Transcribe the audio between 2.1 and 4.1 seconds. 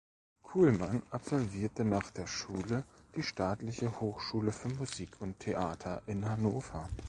Schule die Staatliche